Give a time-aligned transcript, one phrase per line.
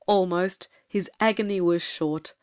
[0.07, 0.67] Almost.
[0.87, 2.33] His agony was short.